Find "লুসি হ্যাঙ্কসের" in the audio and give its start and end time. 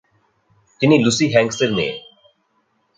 1.03-1.71